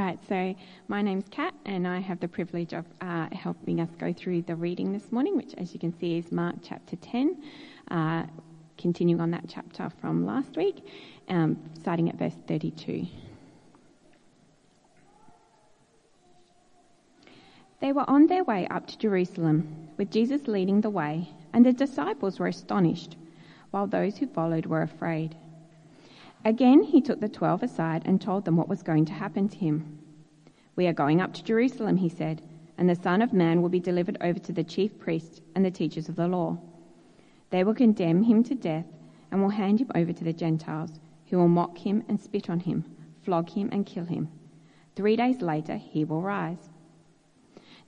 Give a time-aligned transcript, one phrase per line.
[0.00, 0.54] Right, so
[0.88, 4.56] my name's Kat, and I have the privilege of uh, helping us go through the
[4.56, 7.36] reading this morning, which, as you can see, is Mark chapter 10,
[7.90, 8.22] uh,
[8.78, 10.86] continuing on that chapter from last week,
[11.28, 13.06] um, starting at verse 32.
[17.82, 21.74] They were on their way up to Jerusalem, with Jesus leading the way, and the
[21.74, 23.16] disciples were astonished,
[23.70, 25.36] while those who followed were afraid.
[26.44, 29.56] Again, he took the twelve aside and told them what was going to happen to
[29.58, 29.99] him.
[30.80, 32.40] We are going up to Jerusalem, he said,
[32.78, 35.70] and the Son of Man will be delivered over to the chief priests and the
[35.70, 36.56] teachers of the law.
[37.50, 38.86] They will condemn him to death
[39.30, 42.60] and will hand him over to the Gentiles, who will mock him and spit on
[42.60, 42.86] him,
[43.20, 44.30] flog him and kill him.
[44.96, 46.70] Three days later, he will rise.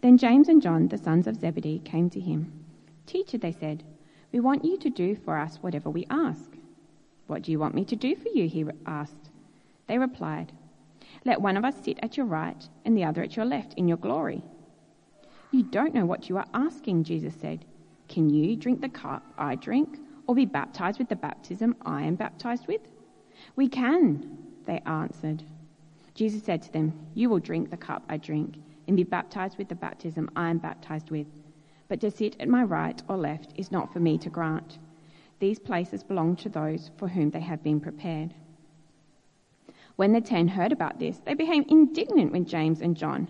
[0.02, 2.52] Then James and John, the sons of Zebedee, came to him.
[3.06, 3.84] Teacher, they said,
[4.32, 6.58] we want you to do for us whatever we ask.
[7.26, 8.46] What do you want me to do for you?
[8.50, 9.30] He asked.
[9.86, 10.52] They replied,
[11.24, 13.86] Let one of us sit at your right and the other at your left in
[13.86, 14.42] your glory.
[15.52, 17.64] You don't know what you are asking, Jesus said.
[18.08, 22.14] Can you drink the cup I drink, or be baptized with the baptism I am
[22.14, 22.80] baptized with?
[23.56, 25.42] We can, they answered.
[26.14, 29.68] Jesus said to them, You will drink the cup I drink, and be baptized with
[29.68, 31.26] the baptism I am baptized with.
[31.88, 34.78] But to sit at my right or left is not for me to grant.
[35.38, 38.34] These places belong to those for whom they have been prepared.
[39.96, 43.28] When the ten heard about this, they became indignant with James and John.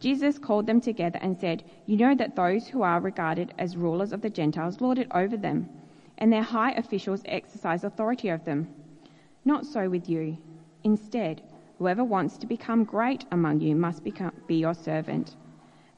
[0.00, 4.12] Jesus called them together and said, You know that those who are regarded as rulers
[4.12, 5.68] of the Gentiles lord it over them,
[6.16, 8.68] and their high officials exercise authority over them.
[9.44, 10.38] Not so with you.
[10.84, 11.42] Instead,
[11.78, 15.36] whoever wants to become great among you must become, be your servant,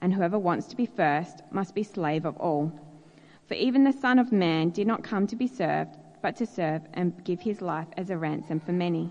[0.00, 2.72] and whoever wants to be first must be slave of all.
[3.47, 6.83] For even the Son of Man did not come to be served, but to serve
[6.94, 9.11] and give his life as a ransom for many.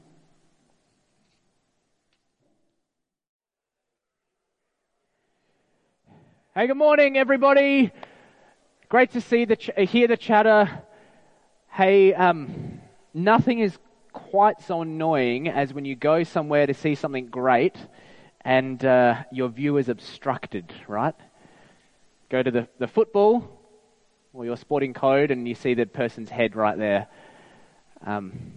[6.53, 7.93] Hey, good morning, everybody.
[8.89, 10.83] Great to see the ch- hear the chatter.
[11.69, 12.81] Hey, um,
[13.13, 13.79] nothing is
[14.11, 17.77] quite so annoying as when you go somewhere to see something great
[18.41, 21.15] and uh, your view is obstructed, right?
[22.27, 23.47] Go to the, the football,
[24.33, 27.07] or your sporting code and you see the person's head right there.
[28.05, 28.51] Um,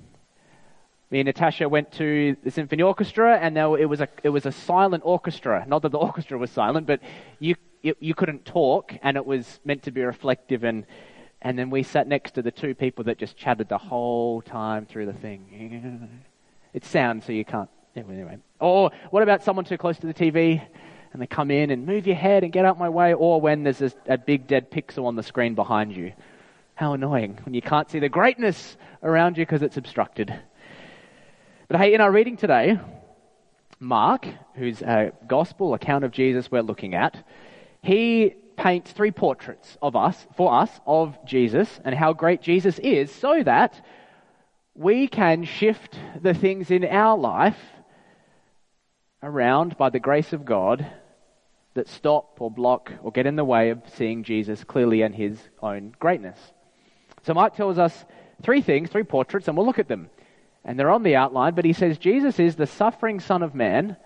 [1.13, 4.47] me and Natasha went to the symphony orchestra, and there, it was a it was
[4.47, 5.65] a silent orchestra.
[5.69, 6.99] Not that the orchestra was silent, but
[7.39, 7.55] you
[7.85, 10.65] you, you couldn't talk, and it was meant to be reflective.
[10.65, 10.87] And
[11.43, 14.87] and then we sat next to the two people that just chatted the whole time
[14.87, 16.21] through the thing.
[16.73, 17.71] It's sound, so you can't.
[17.95, 18.37] Anyway.
[18.59, 20.61] Or what about someone too close to the TV?
[21.15, 23.63] and they come in and move your head and get out my way, or when
[23.63, 26.13] there's a, a big dead pixel on the screen behind you.
[26.75, 30.37] How annoying when you can't see the greatness around you because it's obstructed.
[31.69, 32.81] But hey, in our reading today,
[33.79, 37.25] Mark, whose a gospel account of Jesus we're looking at,
[37.85, 43.13] he paints three portraits of us, for us, of Jesus and how great Jesus is,
[43.13, 43.85] so that
[44.75, 47.59] we can shift the things in our life
[49.23, 50.87] around by the grace of God
[51.75, 55.39] that stop or block or get in the way of seeing Jesus clearly and his
[55.61, 56.39] own greatness.
[57.23, 58.05] So Mark tells us
[58.43, 60.09] three things, three portraits, and we'll look at them.
[60.65, 63.97] And they're on the outline, but he says Jesus is the suffering Son of Man,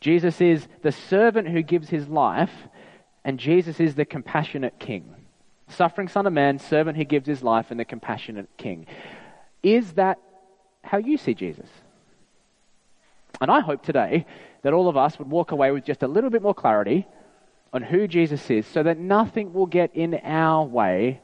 [0.00, 2.50] Jesus is the servant who gives his life,
[3.24, 5.14] and Jesus is the compassionate King.
[5.68, 8.86] Suffering Son of Man, servant who gives his life, and the compassionate King.
[9.62, 10.18] Is that
[10.82, 11.68] how you see Jesus?
[13.40, 14.26] And I hope today
[14.62, 17.06] that all of us would walk away with just a little bit more clarity
[17.72, 21.20] on who Jesus is so that nothing will get in our way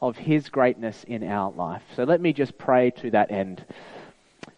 [0.00, 1.82] of his greatness in our life.
[1.96, 3.64] So let me just pray to that end.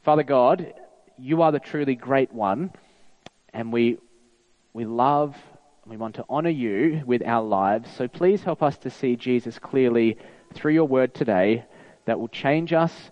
[0.04, 0.74] Father God,
[1.18, 2.72] you are the truly great one,
[3.52, 3.98] and we,
[4.72, 5.36] we love
[5.84, 7.90] We want to honor you with our lives.
[7.96, 10.16] So please help us to see Jesus clearly
[10.54, 11.64] through your word today
[12.04, 13.10] that will change us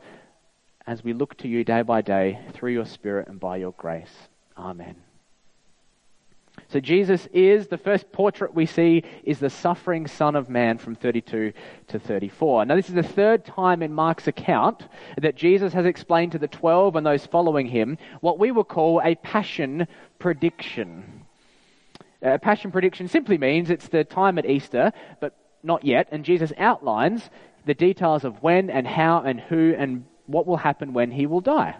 [0.86, 4.28] as we look to you day by day through your Spirit and by your grace.
[4.56, 4.94] Amen.
[6.68, 10.94] So Jesus is, the first portrait we see is the suffering Son of Man from
[10.94, 11.52] 32
[11.88, 12.66] to 34.
[12.66, 14.86] Now, this is the third time in Mark's account
[15.20, 19.00] that Jesus has explained to the 12 and those following him what we will call
[19.02, 19.88] a passion
[20.20, 21.19] prediction.
[22.22, 26.52] A passion prediction simply means it's the time at Easter, but not yet, and Jesus
[26.58, 27.28] outlines
[27.66, 31.40] the details of when and how and who and what will happen when he will
[31.40, 31.76] die.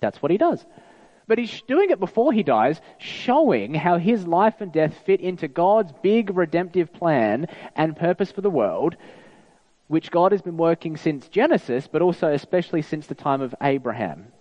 [0.00, 0.64] That's what he does.
[1.26, 5.46] But he's doing it before he dies, showing how his life and death fit into
[5.46, 7.46] God's big redemptive plan
[7.76, 8.96] and purpose for the world,
[9.88, 14.32] which God has been working since Genesis, but also especially since the time of Abraham.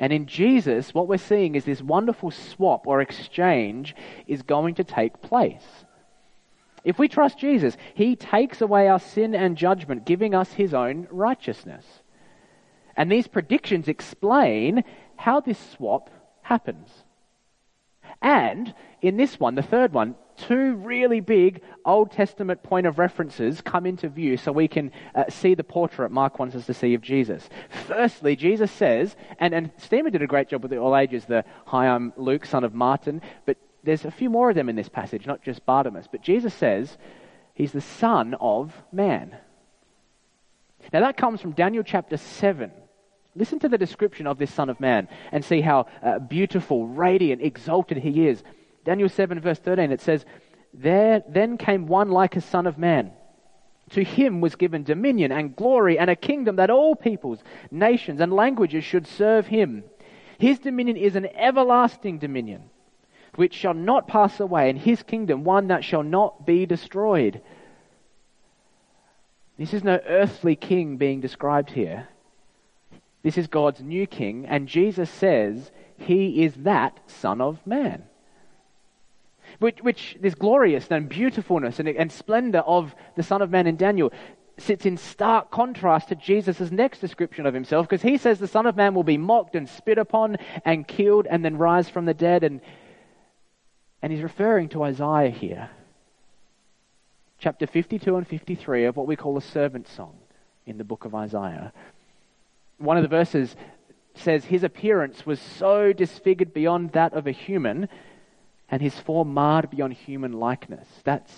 [0.00, 3.96] And in Jesus, what we're seeing is this wonderful swap or exchange
[4.26, 5.64] is going to take place.
[6.84, 11.08] If we trust Jesus, he takes away our sin and judgment, giving us his own
[11.10, 11.84] righteousness.
[12.96, 14.84] And these predictions explain
[15.16, 16.10] how this swap
[16.42, 16.88] happens.
[18.22, 18.72] And
[19.02, 23.86] in this one, the third one, two really big Old Testament point of references come
[23.86, 27.02] into view so we can uh, see the portrait Mark wants us to see of
[27.02, 27.48] Jesus.
[27.86, 31.44] Firstly, Jesus says, and, and Stephen did a great job with the all ages, the
[31.66, 34.88] Hi, I'm Luke, son of Martin, but there's a few more of them in this
[34.88, 36.08] passage, not just Bartimaeus.
[36.10, 36.96] But Jesus says
[37.54, 39.36] he's the Son of Man.
[40.92, 42.70] Now that comes from Daniel chapter 7.
[43.34, 47.40] Listen to the description of this Son of Man and see how uh, beautiful, radiant,
[47.40, 48.42] exalted he is.
[48.88, 50.24] Daniel 7, verse 13, it says,
[50.72, 53.10] There then came one like a Son of Man.
[53.90, 57.40] To him was given dominion and glory and a kingdom that all peoples,
[57.70, 59.84] nations, and languages should serve him.
[60.38, 62.70] His dominion is an everlasting dominion
[63.34, 67.42] which shall not pass away, and his kingdom one that shall not be destroyed.
[69.58, 72.08] This is no earthly king being described here.
[73.22, 78.04] This is God's new king, and Jesus says he is that Son of Man.
[79.58, 83.76] Which, which this glorious and beautifulness and, and splendor of the Son of Man in
[83.76, 84.12] Daniel
[84.56, 88.66] sits in stark contrast to Jesus' next description of himself, because he says the Son
[88.66, 92.14] of Man will be mocked and spit upon and killed and then rise from the
[92.14, 92.42] dead.
[92.44, 92.60] And,
[94.02, 95.70] and he's referring to Isaiah here.
[97.38, 100.16] Chapter 52 and 53 of what we call a servant song
[100.66, 101.72] in the book of Isaiah
[102.78, 103.54] one of the verses
[104.14, 107.88] says, His appearance was so disfigured beyond that of a human,
[108.70, 110.86] and his form marred beyond human likeness.
[111.04, 111.32] That's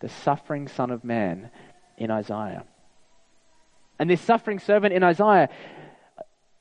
[0.00, 1.50] the suffering Son of Man
[1.96, 2.64] in Isaiah.
[3.98, 5.48] And this suffering servant in Isaiah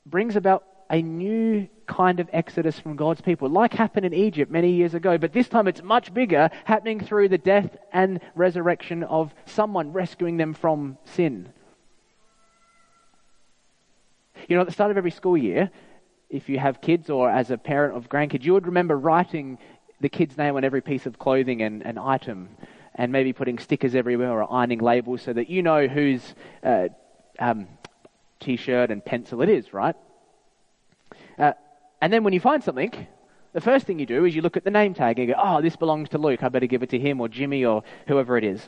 [0.06, 4.72] brings about a new kind of exodus from God's people, like happened in Egypt many
[4.72, 9.34] years ago, but this time it's much bigger, happening through the death and resurrection of
[9.46, 11.52] someone rescuing them from sin.
[14.48, 15.72] You know, at the start of every school year,
[16.30, 19.58] if you have kids or as a parent of grandkids, you would remember writing
[20.04, 22.50] the kid's name on every piece of clothing and, and item
[22.96, 26.90] and maybe putting stickers everywhere or ironing labels so that you know whose uh,
[27.40, 27.68] um,
[28.42, 29.96] t shirt and pencil it is, right?
[31.40, 31.54] Uh,
[32.02, 32.92] and then when you find something,
[33.54, 35.42] the first thing you do is you look at the name tag and you go,
[35.42, 36.44] oh, this belongs to Luke.
[36.44, 38.68] I better give it to him or Jimmy or whoever it is.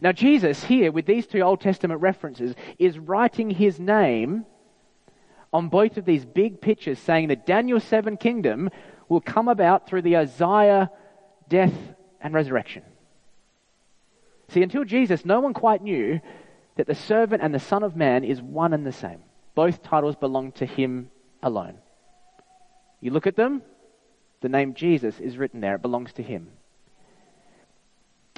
[0.00, 4.46] Now, Jesus here, with these two Old Testament references, is writing his name
[5.54, 8.68] on both of these big pictures saying that Daniel's seven kingdom
[9.08, 10.90] will come about through the Isaiah
[11.48, 11.72] death
[12.20, 12.82] and resurrection.
[14.48, 16.20] See, until Jesus, no one quite knew
[16.74, 19.22] that the servant and the Son of Man is one and the same.
[19.54, 21.78] Both titles belong to him alone.
[23.00, 23.62] You look at them,
[24.40, 26.48] the name Jesus is written there, it belongs to him.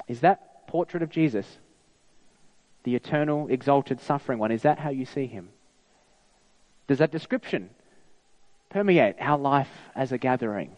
[0.07, 1.57] Is that portrait of Jesus,
[2.83, 5.49] the eternal, exalted, suffering one, is that how you see him?
[6.87, 7.69] Does that description
[8.69, 10.71] permeate our life as a gathering?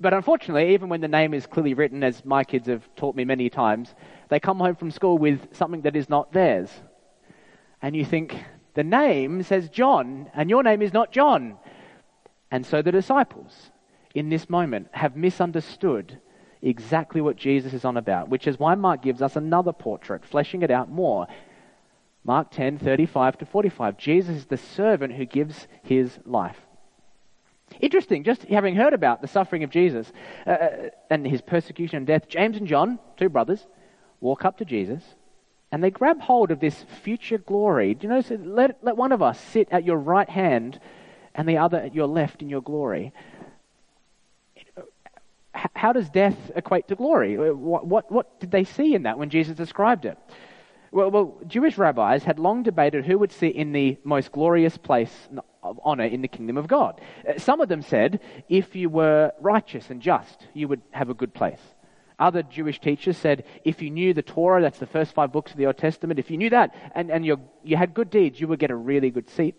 [0.00, 3.24] But unfortunately, even when the name is clearly written, as my kids have taught me
[3.24, 3.94] many times,
[4.30, 6.70] they come home from school with something that is not theirs.
[7.82, 8.34] And you think,
[8.74, 11.56] the name says John, and your name is not John.
[12.50, 13.70] And so the disciples,
[14.14, 16.18] in this moment, have misunderstood
[16.62, 20.62] exactly what Jesus is on about, which is why Mark gives us another portrait, fleshing
[20.62, 21.26] it out more.
[22.24, 23.96] Mark 10, 35 to 45.
[23.96, 26.58] Jesus is the servant who gives his life.
[27.80, 30.12] Interesting, just having heard about the suffering of Jesus
[30.46, 30.68] uh, uh,
[31.08, 33.66] and his persecution and death, James and John, two brothers,
[34.20, 35.02] walk up to Jesus
[35.72, 37.94] and they grab hold of this future glory.
[37.94, 40.80] Do you know, let, let one of us sit at your right hand
[41.34, 43.12] and the other at your left in your glory.
[45.52, 47.36] how does death equate to glory?
[47.36, 50.18] What, what, what did they see in that when Jesus described it?
[50.92, 55.28] Well, well, Jewish rabbis had long debated who would sit in the most glorious place
[55.62, 57.00] of honor in the kingdom of God.
[57.28, 61.14] Uh, some of them said if you were righteous and just, you would have a
[61.14, 61.60] good place.
[62.18, 65.58] Other Jewish teachers said if you knew the Torah, that's the first five books of
[65.58, 67.38] the Old Testament, if you knew that and, and you
[67.76, 69.54] had good deeds, you would get a really good seat.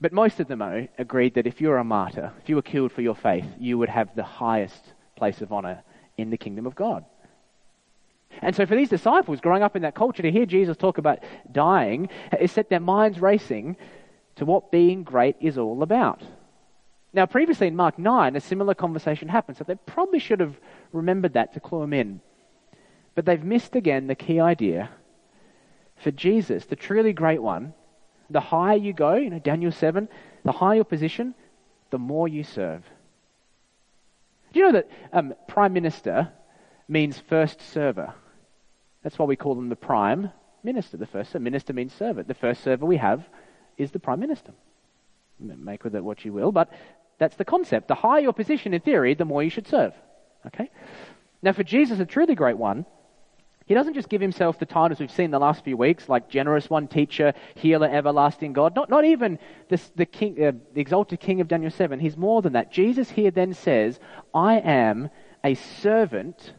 [0.00, 2.90] But most of them agreed that if you were a martyr, if you were killed
[2.90, 5.82] for your faith, you would have the highest place of honor
[6.16, 7.04] in the kingdom of God.
[8.42, 11.18] And so for these disciples growing up in that culture to hear Jesus talk about
[11.50, 13.76] dying, it set their minds racing
[14.36, 16.22] to what being great is all about.
[17.12, 20.56] Now, previously in Mark 9, a similar conversation happened, so they probably should have
[20.92, 22.20] remembered that to clue them in.
[23.14, 24.90] But they've missed again the key idea.
[25.96, 27.74] For Jesus, the truly great one,
[28.30, 30.08] the higher you go, you know, Daniel 7,
[30.44, 31.34] the higher your position,
[31.90, 32.84] the more you serve.
[34.52, 36.30] Do you know that um, Prime Minister
[36.90, 38.12] means first server?
[39.02, 40.30] That's why we call them the Prime
[40.62, 40.96] Minister.
[40.96, 42.28] The first minister means servant.
[42.28, 43.26] The first server we have
[43.78, 44.52] is the Prime Minister.
[45.38, 46.70] Make with it what you will, but
[47.18, 47.88] that's the concept.
[47.88, 49.94] The higher your position in theory, the more you should serve.
[50.46, 50.70] Okay?
[51.42, 52.84] Now, for Jesus, a truly great one,
[53.70, 56.68] he doesn't just give himself the titles we've seen the last few weeks, like generous
[56.68, 58.74] one, teacher, healer, everlasting God.
[58.74, 62.00] Not, not even this, the, king, uh, the exalted king of Daniel 7.
[62.00, 62.72] He's more than that.
[62.72, 64.00] Jesus here then says,
[64.34, 65.08] I am
[65.44, 66.52] a servant,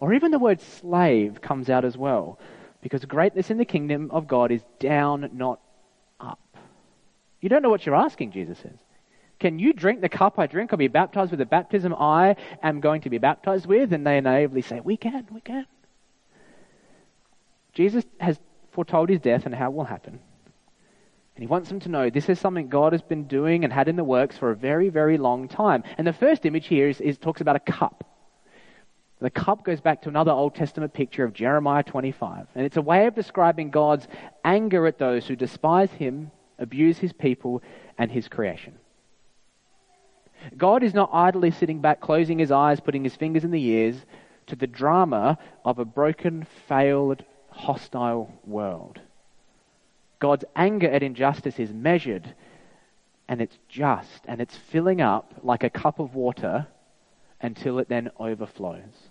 [0.00, 2.38] or even the word slave comes out as well,
[2.80, 5.60] because greatness in the kingdom of God is down, not
[6.20, 6.38] up.
[7.40, 8.78] You don't know what you're asking, Jesus says.
[9.38, 12.80] Can you drink the cup I drink or be baptized with the baptism I am
[12.80, 13.92] going to be baptized with?
[13.92, 15.66] And they naively say, We can, we can.
[17.72, 18.38] Jesus has
[18.72, 20.18] foretold his death and how it will happen.
[21.36, 23.86] And he wants them to know this is something God has been doing and had
[23.86, 25.84] in the works for a very, very long time.
[25.96, 28.04] And the first image here is, is talks about a cup.
[29.20, 32.46] The cup goes back to another Old Testament picture of Jeremiah 25.
[32.54, 34.06] And it's a way of describing God's
[34.44, 37.62] anger at those who despise him, abuse his people,
[37.96, 38.74] and his creation.
[40.56, 43.96] God is not idly sitting back, closing his eyes, putting his fingers in the ears
[44.46, 49.00] to the drama of a broken, failed, hostile world.
[50.20, 52.34] God's anger at injustice is measured
[53.28, 56.66] and it's just and it's filling up like a cup of water
[57.40, 59.07] until it then overflows.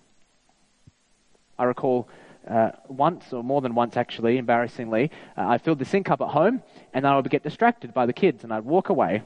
[1.59, 2.07] I recall
[2.47, 6.29] uh, once, or more than once actually, embarrassingly, uh, I filled the sink up at
[6.29, 6.61] home
[6.93, 9.23] and then I would get distracted by the kids and I'd walk away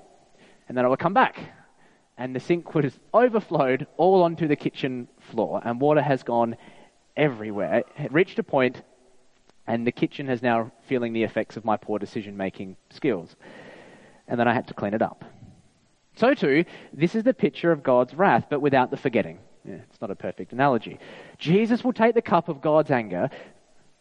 [0.68, 1.40] and then I would come back
[2.18, 6.56] and the sink would have overflowed all onto the kitchen floor and water has gone
[7.16, 7.84] everywhere.
[7.98, 8.82] It reached a point
[9.68, 13.36] and the kitchen is now feeling the effects of my poor decision making skills.
[14.28, 15.24] And then I had to clean it up.
[16.16, 19.40] So, too, this is the picture of God's wrath, but without the forgetting.
[19.66, 21.00] Yeah, it's not a perfect analogy.
[21.38, 23.30] Jesus will take the cup of God's anger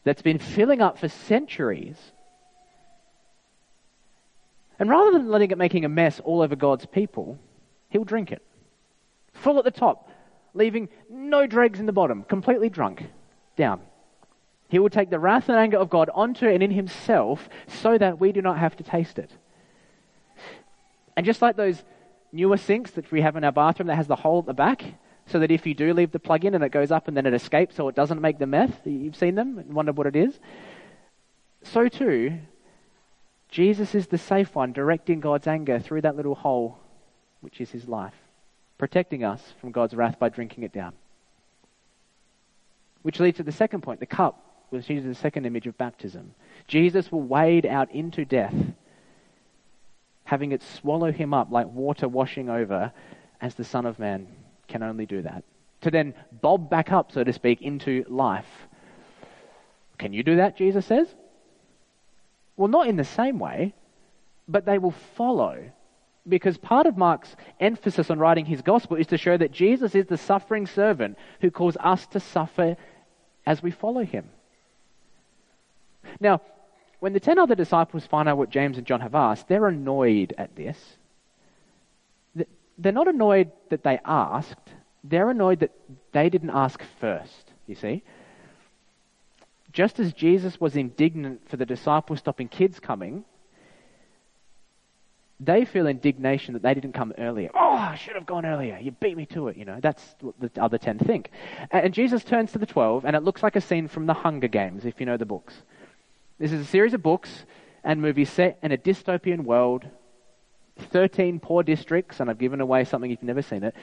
[0.04, 1.96] that's been filling up for centuries,
[4.78, 7.38] and rather than letting it making a mess all over God's people,
[7.90, 8.42] he'll drink it.
[9.34, 10.08] Full at the top,
[10.54, 13.04] leaving no dregs in the bottom, completely drunk,
[13.56, 13.82] down.
[14.68, 18.20] He will take the wrath and anger of God onto and in himself so that
[18.20, 19.30] we do not have to taste it.
[21.16, 21.82] And just like those
[22.32, 24.84] newer sinks that we have in our bathroom that has the hole at the back,
[25.30, 27.26] so that if you do leave the plug in and it goes up and then
[27.26, 30.16] it escapes so it doesn't make the meth, you've seen them and wondered what it
[30.16, 30.38] is.
[31.62, 32.38] So too,
[33.48, 36.78] Jesus is the safe one directing God's anger through that little hole,
[37.40, 38.14] which is his life,
[38.76, 40.94] protecting us from God's wrath by drinking it down.
[43.02, 46.34] Which leads to the second point the cup used as a second image of baptism.
[46.68, 48.54] Jesus will wade out into death,
[50.24, 52.92] having it swallow him up like water washing over,
[53.40, 54.28] as the Son of Man
[54.70, 55.44] can only do that.
[55.82, 58.46] To then bob back up, so to speak, into life.
[59.98, 61.14] Can you do that, Jesus says?
[62.56, 63.74] Well, not in the same way,
[64.48, 65.70] but they will follow.
[66.28, 70.06] Because part of Mark's emphasis on writing his gospel is to show that Jesus is
[70.06, 72.76] the suffering servant who calls us to suffer
[73.46, 74.28] as we follow him.
[76.20, 76.42] Now,
[76.98, 80.34] when the ten other disciples find out what James and John have asked, they're annoyed
[80.36, 80.78] at this.
[82.82, 84.70] They're not annoyed that they asked,
[85.04, 85.72] they're annoyed that
[86.12, 88.02] they didn't ask first, you see.
[89.70, 93.24] Just as Jesus was indignant for the disciples stopping kids coming,
[95.38, 97.50] they feel indignation that they didn't come earlier.
[97.54, 98.78] Oh, I should have gone earlier.
[98.80, 99.78] You beat me to it, you know.
[99.80, 101.30] That's what the other ten think.
[101.70, 104.48] And Jesus turns to the twelve, and it looks like a scene from the Hunger
[104.48, 105.54] Games, if you know the books.
[106.38, 107.44] This is a series of books
[107.84, 109.84] and movies set in a dystopian world,
[110.80, 113.74] 13 poor districts, and I've given away something if you've never seen it.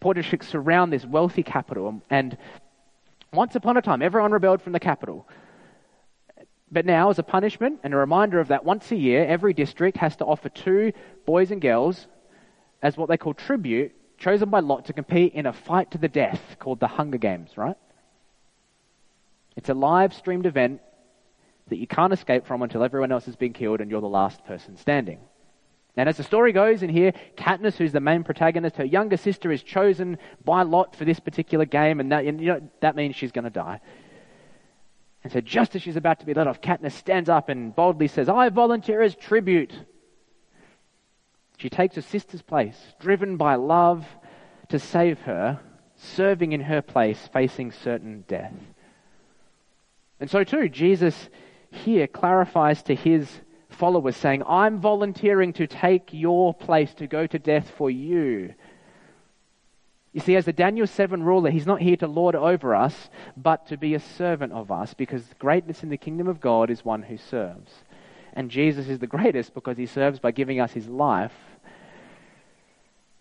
[0.00, 2.02] Poor districts surround this wealthy capital.
[2.10, 2.36] And
[3.32, 5.28] once upon a time, everyone rebelled from the capital.
[6.70, 9.96] But now, as a punishment and a reminder of that, once a year, every district
[9.98, 10.92] has to offer two
[11.24, 12.06] boys and girls
[12.82, 16.08] as what they call tribute, chosen by lot to compete in a fight to the
[16.08, 17.76] death called the Hunger Games, right?
[19.56, 20.80] It's a live streamed event
[21.68, 24.44] that you can't escape from until everyone else has been killed and you're the last
[24.44, 25.18] person standing.
[25.96, 29.50] And as the story goes in here, Katniss, who's the main protagonist, her younger sister
[29.50, 33.32] is chosen by lot for this particular game, and that, you know, that means she's
[33.32, 33.80] going to die.
[35.24, 38.08] And so, just as she's about to be let off, Katniss stands up and boldly
[38.08, 39.72] says, I volunteer as tribute.
[41.56, 44.06] She takes her sister's place, driven by love
[44.68, 45.58] to save her,
[45.96, 48.52] serving in her place, facing certain death.
[50.20, 51.30] And so, too, Jesus
[51.70, 53.40] here clarifies to his
[53.76, 58.54] followers, saying, I'm volunteering to take your place to go to death for you.
[60.12, 63.66] You see, as the Daniel 7 ruler, he's not here to lord over us, but
[63.66, 67.02] to be a servant of us, because greatness in the kingdom of God is one
[67.02, 67.70] who serves.
[68.32, 71.34] And Jesus is the greatest because he serves by giving us his life.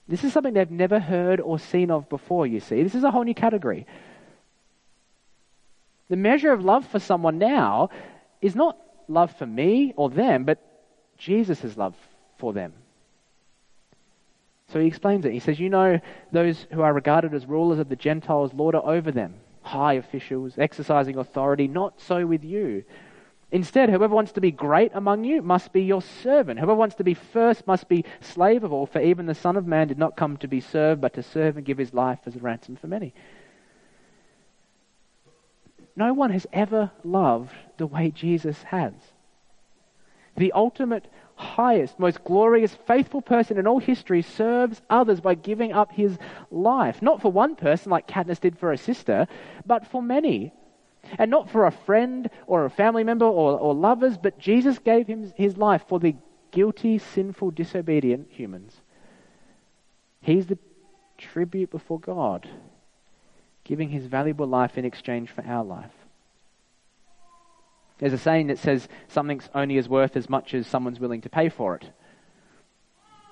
[0.08, 2.84] This is something they've never heard or seen of before, you see.
[2.84, 3.88] This is a whole new category.
[6.10, 7.90] The measure of love for someone now
[8.42, 10.60] is not love for me or them, but
[11.18, 11.96] Jesus' love
[12.38, 12.74] for them.
[14.70, 15.32] So he explains it.
[15.32, 16.00] He says, You know,
[16.32, 21.18] those who are regarded as rulers of the Gentiles lord over them, high officials, exercising
[21.18, 21.68] authority.
[21.68, 22.84] Not so with you.
[23.52, 26.60] Instead, whoever wants to be great among you must be your servant.
[26.60, 29.68] Whoever wants to be first must be slave of all, for even the Son of
[29.68, 32.36] Man did not come to be served, but to serve and give his life as
[32.36, 33.14] a ransom for many.
[35.96, 38.94] No one has ever loved the way Jesus has.
[40.38, 45.94] The ultimate, highest, most glorious, faithful person in all history serves others by giving up
[45.94, 46.18] his
[46.52, 47.02] life.
[47.02, 49.28] Not for one person like Katniss did for her sister,
[49.65, 50.52] but for many.
[51.17, 55.08] And not for a friend or a family member or, or lovers, but Jesus gave
[55.08, 56.15] him his life for the
[56.52, 58.82] guilty, sinful, disobedient humans.
[60.19, 60.58] He's the
[61.17, 62.50] tribute before God
[63.65, 65.91] giving his valuable life in exchange for our life.
[67.97, 71.30] There's a saying that says something's only as worth as much as someone's willing to
[71.30, 71.89] pay for it.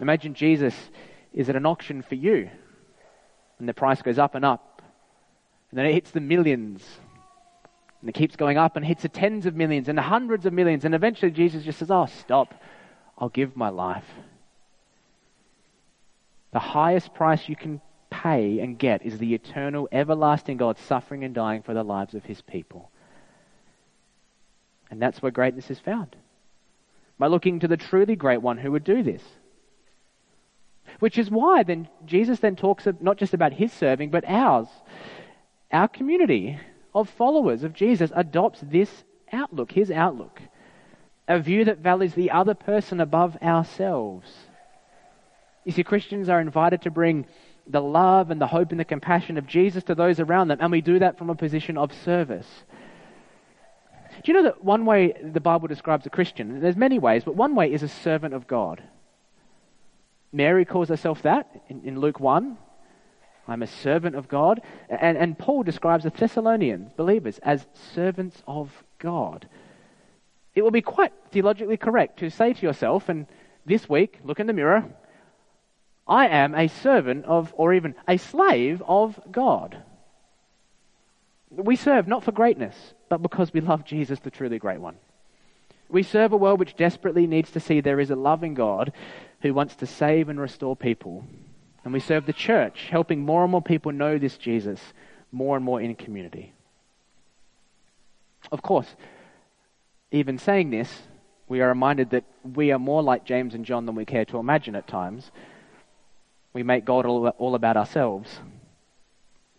[0.02, 0.76] Imagine Jesus
[1.34, 2.50] is at an auction for you,
[3.60, 4.82] and the price goes up and up,
[5.69, 6.84] and then it hits the millions,
[8.02, 10.54] and it keeps going up and hits the tens of millions and the hundreds of
[10.54, 12.54] millions, and eventually Jesus just says, Oh, stop,
[13.17, 14.06] I'll give my life.
[16.52, 17.82] The highest price you can
[18.24, 22.24] pay and get is the eternal, everlasting God suffering and dying for the lives of
[22.24, 22.90] his people.
[24.90, 26.16] And that's where greatness is found.
[27.20, 29.24] By looking to the truly great one who would do this.
[31.00, 34.68] Which is why then Jesus then talks not just about his serving, but ours.
[35.72, 36.60] Our community
[36.94, 40.42] of followers of Jesus adopts this outlook, his outlook.
[41.28, 44.32] A view that values the other person above ourselves.
[45.66, 47.26] You see, Christians are invited to bring
[47.67, 50.71] the love and the hope and the compassion of Jesus to those around them, and
[50.71, 52.47] we do that from a position of service.
[54.23, 57.36] Do you know that one way the Bible describes a Christian, there's many ways, but
[57.36, 58.84] one way is a servant of God.
[60.32, 62.58] Mary calls herself that in, in Luke 1.
[63.47, 64.62] I'm a servant of God.
[64.89, 69.47] And, and Paul describes the Thessalonians, believers, as servants of God.
[70.56, 73.28] It will be quite theologically correct to say to yourself, and
[73.65, 74.86] this week, look in the mirror,
[76.08, 79.78] I am a servant of, or even a slave of God.
[81.50, 82.76] We serve not for greatness,
[83.10, 84.96] but because we love Jesus, the truly great one.
[85.89, 88.92] We serve a world which desperately needs to see there is a loving God
[89.42, 91.24] who wants to save and restore people.
[91.84, 94.80] And we serve the church, helping more and more people know this Jesus
[95.32, 96.54] more and more in community.
[98.52, 98.88] Of course,
[100.12, 101.02] even saying this,
[101.48, 104.38] we are reminded that we are more like James and John than we care to
[104.38, 105.32] imagine at times
[106.54, 108.39] we make God all, about ourselves.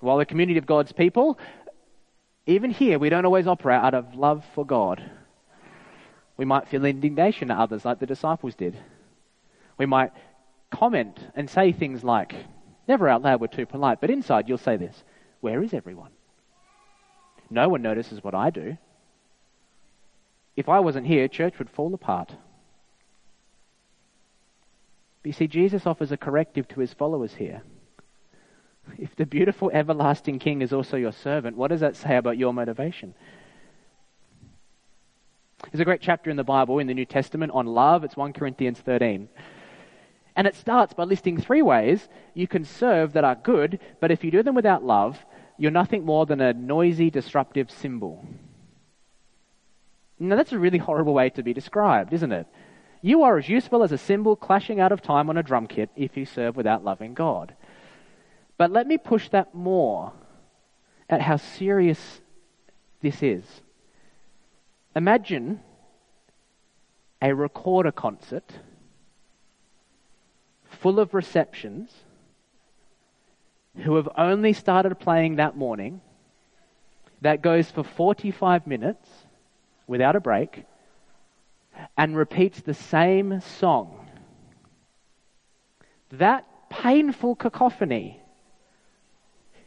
[0.00, 1.38] While the community of God's people,
[2.46, 5.02] even here, we don't always operate out of love for God.
[6.36, 8.76] We might feel indignation at others like the disciples did.
[9.78, 10.12] We might
[10.70, 12.34] comment and say things like,
[12.86, 15.02] never out loud, we're too polite, but inside you'll say this
[15.40, 16.10] Where is everyone?
[17.50, 18.76] No one notices what I do.
[20.56, 22.32] If I wasn't here, church would fall apart.
[25.24, 27.62] But you see, Jesus offers a corrective to his followers here.
[28.98, 32.52] If the beautiful, everlasting King is also your servant, what does that say about your
[32.52, 33.14] motivation?
[35.72, 38.04] There's a great chapter in the Bible, in the New Testament, on love.
[38.04, 39.30] It's 1 Corinthians 13.
[40.36, 44.24] And it starts by listing three ways you can serve that are good, but if
[44.24, 45.24] you do them without love,
[45.56, 48.28] you're nothing more than a noisy, disruptive cymbal.
[50.18, 52.46] Now, that's a really horrible way to be described, isn't it?
[53.04, 55.90] You are as useful as a cymbal clashing out of time on a drum kit
[55.94, 57.54] if you serve without loving God.
[58.56, 60.14] But let me push that more
[61.10, 62.22] at how serious
[63.02, 63.44] this is.
[64.96, 65.60] Imagine
[67.20, 68.50] a recorder concert
[70.64, 71.90] full of receptions
[73.82, 76.00] who have only started playing that morning
[77.20, 79.06] that goes for 45 minutes
[79.86, 80.64] without a break
[81.96, 84.08] and repeats the same song.
[86.10, 88.20] That painful cacophony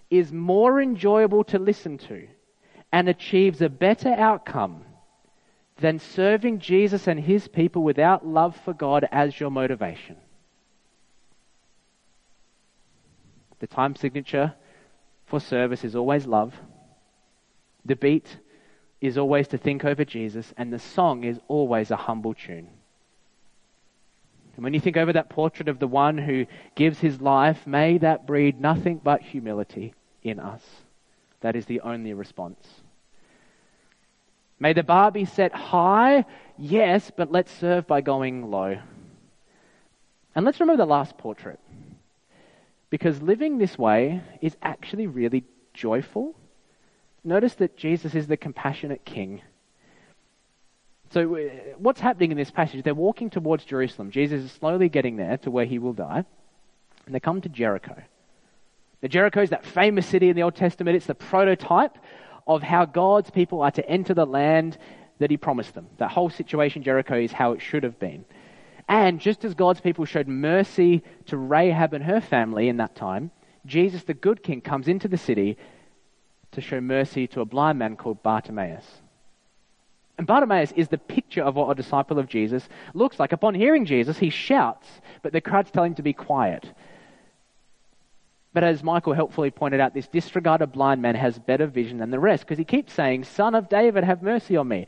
[0.10, 2.28] is more enjoyable to listen to
[2.91, 4.84] and achieves a better outcome
[5.78, 10.15] than serving Jesus and his people without love for God as your motivation.
[13.60, 14.54] The time signature
[15.26, 16.54] for service is always love.
[17.86, 18.38] The beat
[19.02, 22.68] is always to think over Jesus, and the song is always a humble tune.
[24.56, 28.00] And when you think over that portrait of the one who gives his life, may
[28.00, 30.64] that breed nothing but humility in us.
[31.42, 32.68] That is the only response.
[34.60, 36.26] May the bar be set high,
[36.58, 38.80] yes, but let's serve by going low.
[40.34, 41.60] And let's remember the last portrait.
[42.90, 46.36] Because living this way is actually really joyful.
[47.28, 49.42] Notice that Jesus is the compassionate king.
[51.10, 52.86] So, uh, what's happening in this passage?
[52.86, 54.12] They're walking towards Jerusalem.
[54.12, 56.24] Jesus is slowly getting there to where he will die.
[57.06, 58.02] And they come to Jericho.
[59.02, 60.96] Now, Jericho is that famous city in the Old Testament.
[60.96, 61.98] It's the prototype
[62.48, 64.78] of how God's people are to enter the land
[65.20, 65.88] that he promised them.
[65.98, 68.24] That whole situation, Jericho, is how it should have been.
[68.88, 73.32] And just as God's people showed mercy to Rahab and her family in that time,
[73.66, 75.58] Jesus, the good king, comes into the city
[76.52, 78.86] to show mercy to a blind man called Bartimaeus.
[80.18, 83.32] And Bartimaeus is the picture of what a disciple of Jesus looks like.
[83.32, 84.88] Upon hearing Jesus, he shouts,
[85.22, 86.68] but the crowds tell him to be quiet.
[88.54, 92.20] But as Michael helpfully pointed out, this disregarded blind man has better vision than the
[92.20, 94.88] rest because he keeps saying, Son of David, have mercy on me.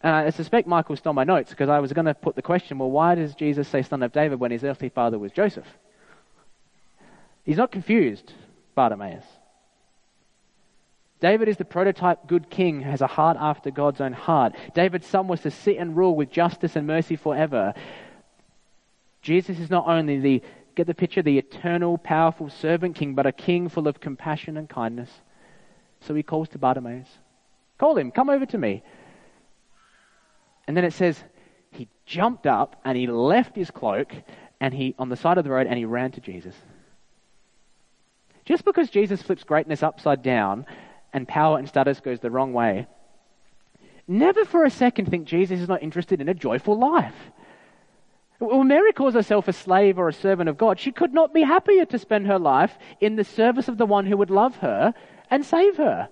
[0.00, 2.78] And I suspect Michael stole my notes because I was going to put the question
[2.78, 5.66] well, why does Jesus say son of David when his earthly father was Joseph?
[7.42, 8.32] He's not confused,
[8.74, 9.24] Bartimaeus.
[11.20, 14.54] David is the prototype good king, who has a heart after God's own heart.
[14.74, 17.74] David's son was to sit and rule with justice and mercy forever.
[19.22, 20.42] Jesus is not only the,
[20.74, 24.68] get the picture, the eternal, powerful servant king, but a king full of compassion and
[24.68, 25.10] kindness.
[26.00, 27.08] So he calls to Bartimaeus.
[27.78, 28.82] Call him, come over to me.
[30.66, 31.22] And then it says,
[31.70, 34.12] he jumped up and he left his cloak
[34.60, 36.54] and he on the side of the road and he ran to Jesus.
[38.44, 40.66] Just because Jesus flips greatness upside down
[41.14, 42.86] and power and status goes the wrong way,
[44.06, 47.14] never for a second think Jesus is not interested in a joyful life.
[48.40, 51.42] When Mary calls herself a slave or a servant of God, she could not be
[51.42, 54.92] happier to spend her life in the service of the one who would love her
[55.30, 56.08] and save her.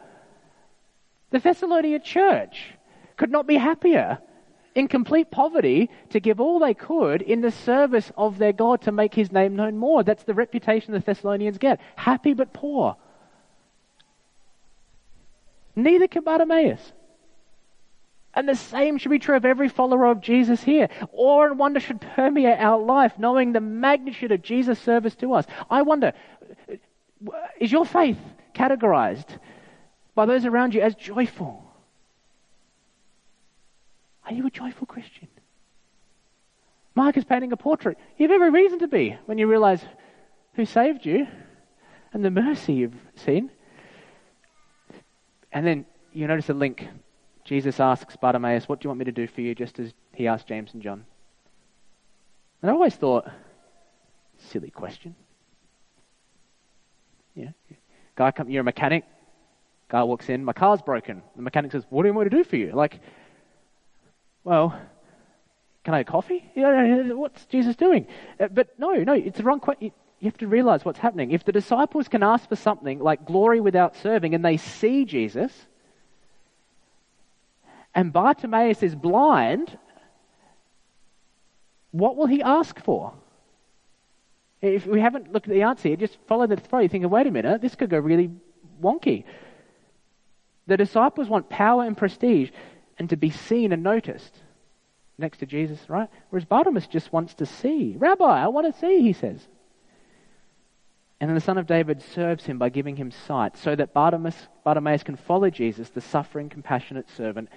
[1.31, 2.75] The Thessalonian church
[3.17, 4.19] could not be happier
[4.75, 8.93] in complete poverty to give all they could in the service of their God to
[8.93, 10.03] make his name known more.
[10.03, 11.81] That's the reputation the Thessalonians get.
[11.97, 12.97] Happy but poor.
[15.75, 16.93] Neither can Bartimaeus.
[18.35, 20.89] And the same should be true of every follower of Jesus here.
[21.13, 25.45] Awe and wonder should permeate our life, knowing the magnitude of Jesus' service to us.
[25.69, 26.15] I wonder,
[27.61, 28.19] is your faith
[28.55, 29.39] categorized
[30.15, 31.63] by those around you as joyful?
[34.25, 35.29] Are you a joyful Christian?
[36.95, 37.99] Mark is painting a portrait.
[38.17, 39.83] You have every reason to be when you realize
[40.55, 41.27] who saved you
[42.13, 43.51] and the mercy you've seen.
[45.53, 46.87] And then you notice a link.
[47.45, 49.55] Jesus asks Bartimaeus, What do you want me to do for you?
[49.55, 51.05] just as he asked James and John.
[52.61, 53.29] And I always thought,
[54.39, 55.15] silly question.
[57.35, 57.51] Yeah.
[58.15, 59.05] Guy come you're a mechanic.
[59.89, 61.23] Guy walks in, my car's broken.
[61.37, 62.73] The mechanic says, What do you want me to do for you?
[62.73, 63.01] Like
[64.45, 64.79] well,
[65.85, 66.45] can I have coffee?
[66.55, 68.07] What's Jesus doing?
[68.41, 69.93] Uh, but no, no, it's the wrong question.
[70.23, 71.33] You have to realize what's happening.
[71.33, 75.51] If the disciples can ask for something like glory without serving and they see Jesus,
[77.93, 79.77] and Bartimaeus is blind,
[81.91, 83.15] what will he ask for?
[84.61, 86.85] If we haven't looked at the answer here, just follow the thread.
[86.85, 88.31] You think, wait a minute, this could go really
[88.81, 89.25] wonky.
[90.69, 92.51] The disciples want power and prestige
[92.97, 94.39] and to be seen and noticed.
[95.19, 96.09] next to Jesus, right?
[96.31, 97.97] Whereas Bartimaeus just wants to see.
[97.99, 99.49] Rabbi, I want to see, he says.
[101.23, 105.05] And the Son of David serves him by giving him sight so that Bartimaeus, Bartimaeus
[105.05, 107.49] can follow Jesus, the suffering, compassionate servant,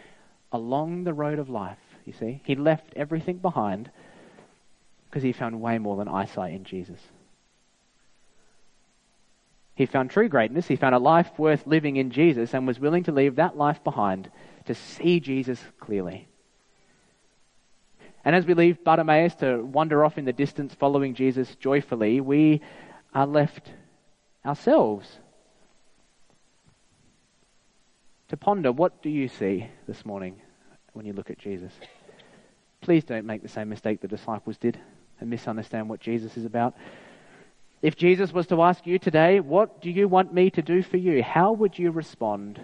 [0.52, 1.80] along the road of life.
[2.06, 2.42] You see?
[2.46, 3.90] He left everything behind
[5.10, 7.00] because he found way more than eyesight in Jesus.
[9.74, 10.68] He found true greatness.
[10.68, 13.84] He found a life worth living in Jesus and was willing to leave that life
[13.84, 14.30] behind
[14.66, 16.28] to see Jesus clearly.
[18.24, 22.62] And as we leave Bartimaeus to wander off in the distance following Jesus joyfully, we
[23.16, 23.72] are left
[24.46, 25.20] ourselves
[28.28, 30.36] to ponder what do you see this morning
[30.94, 31.72] when you look at Jesus?
[32.82, 34.78] Please don't make the same mistake the disciples did
[35.20, 36.76] and misunderstand what Jesus is about.
[37.82, 40.98] If Jesus was to ask you today, What do you want me to do for
[40.98, 41.24] you?
[41.24, 42.60] How would you respond?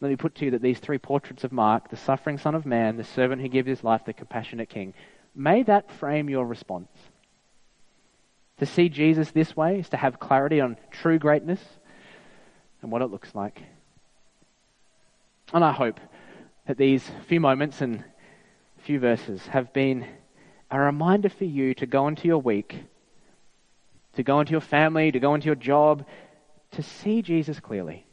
[0.00, 2.66] Let me put to you that these three portraits of Mark, the suffering Son of
[2.66, 4.94] Man, the servant who gives his life, the compassionate King,
[5.34, 6.88] may that frame your response.
[8.58, 11.60] To see Jesus this way is to have clarity on true greatness
[12.80, 13.62] and what it looks like.
[15.52, 16.00] And I hope
[16.66, 18.04] that these few moments and
[18.78, 20.06] few verses have been
[20.70, 22.76] a reminder for you to go into your week,
[24.14, 26.06] to go into your family, to go into your job,
[26.72, 28.06] to see Jesus clearly.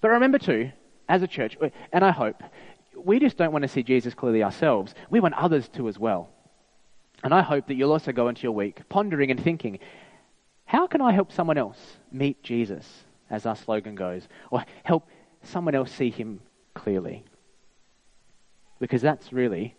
[0.00, 0.70] But remember, too,
[1.08, 1.56] as a church,
[1.92, 2.42] and I hope,
[2.96, 4.94] we just don't want to see Jesus clearly ourselves.
[5.10, 6.30] We want others to as well.
[7.24, 9.78] And I hope that you'll also go into your week pondering and thinking,
[10.64, 15.08] how can I help someone else meet Jesus, as our slogan goes, or help
[15.42, 16.40] someone else see him
[16.74, 17.24] clearly?
[18.78, 19.74] Because that's really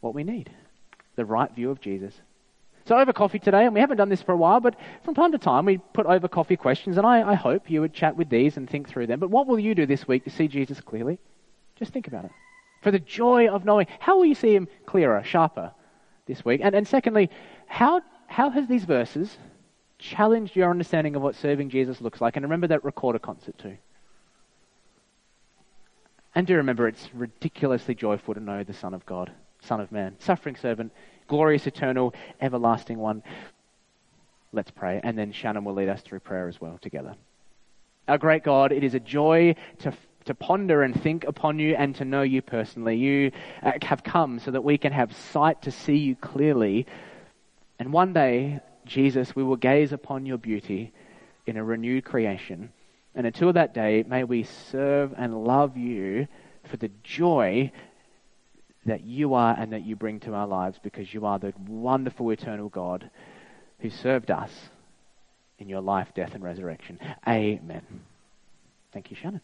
[0.00, 0.50] what we need
[1.16, 2.14] the right view of Jesus.
[2.86, 5.32] So, over coffee today, and we haven't done this for a while, but from time
[5.32, 8.28] to time we put over coffee questions, and I, I hope you would chat with
[8.28, 9.20] these and think through them.
[9.20, 11.18] But what will you do this week to see Jesus clearly?
[11.76, 12.30] Just think about it.
[12.82, 15.72] For the joy of knowing, how will you see him clearer, sharper?
[16.26, 16.60] This week?
[16.62, 17.30] And, and secondly,
[17.66, 19.36] how, how has these verses
[19.98, 22.36] challenged your understanding of what serving Jesus looks like?
[22.36, 23.76] And remember that recorder concert too.
[26.34, 30.16] And do remember it's ridiculously joyful to know the Son of God, Son of Man,
[30.18, 30.92] suffering servant,
[31.28, 33.22] glorious, eternal, everlasting one.
[34.52, 37.14] Let's pray, and then Shannon will lead us through prayer as well together.
[38.06, 39.92] Our great God, it is a joy to
[40.26, 42.96] to ponder and think upon you and to know you personally.
[42.96, 43.32] You
[43.62, 46.86] uh, have come so that we can have sight to see you clearly.
[47.78, 50.92] And one day, Jesus, we will gaze upon your beauty
[51.46, 52.72] in a renewed creation.
[53.14, 56.26] And until that day, may we serve and love you
[56.64, 57.70] for the joy
[58.86, 62.30] that you are and that you bring to our lives because you are the wonderful
[62.30, 63.10] eternal God
[63.78, 64.50] who served us
[65.58, 66.98] in your life, death, and resurrection.
[67.26, 67.82] Amen.
[68.92, 69.40] Thank you, Shannon.